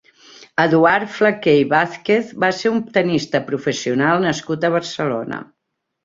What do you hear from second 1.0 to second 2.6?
Flaquer i Vázquez va